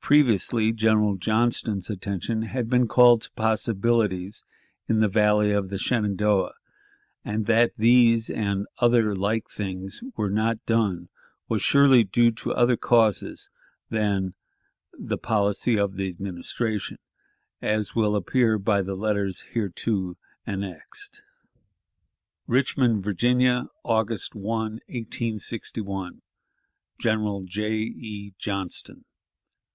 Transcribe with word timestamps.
Previously, 0.00 0.72
General 0.72 1.18
Johnston's 1.18 1.90
attention 1.90 2.44
had 2.44 2.70
been 2.70 2.88
called 2.88 3.20
to 3.20 3.30
possibilities 3.32 4.42
in 4.88 5.00
the 5.00 5.06
Valley 5.08 5.52
of 5.52 5.68
the 5.68 5.76
Shenandoah, 5.76 6.54
and 7.26 7.44
that 7.44 7.72
these 7.76 8.30
and 8.30 8.66
other 8.80 9.14
like 9.14 9.50
things 9.50 10.00
were 10.16 10.30
not 10.30 10.64
done, 10.64 11.10
was 11.46 11.60
surely 11.60 12.04
due 12.04 12.30
to 12.30 12.52
other 12.54 12.78
causes 12.78 13.50
than 13.90 14.32
"the 14.98 15.18
policy 15.18 15.78
of 15.78 15.96
the 15.96 16.08
Administration," 16.08 16.96
as 17.60 17.94
will 17.94 18.16
appear 18.16 18.56
by 18.56 18.80
the 18.80 18.94
letters 18.96 19.44
hereto 19.52 20.16
annexed: 20.46 21.20
"Richmond, 22.46 23.04
Virginia, 23.04 23.68
August 23.84 24.34
1, 24.34 24.44
1861. 24.86 26.22
"General 26.98 27.42
J. 27.44 27.74
E. 27.76 28.32
Johnston 28.38 29.04